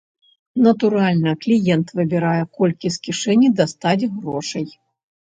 [0.67, 4.65] Натуральна, кліент выбірае, колькі з кішэні дастаць грошай.